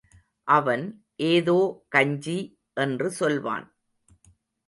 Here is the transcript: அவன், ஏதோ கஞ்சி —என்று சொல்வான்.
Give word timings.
அவன், 0.47 0.85
ஏதோ 1.15 1.57
கஞ்சி 1.89 2.37
—என்று 2.73 3.11
சொல்வான். 3.11 3.67